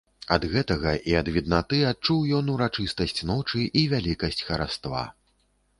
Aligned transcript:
Ад 0.35 0.45
гэтага 0.53 0.93
і 1.11 1.13
ад 1.19 1.29
віднаты 1.35 1.81
адчуў 1.91 2.23
ён 2.41 2.49
урачыстасць 2.55 3.21
ночы 3.35 3.61
і 3.83 3.87
вялікасць 3.95 4.45
хараства. 4.51 5.07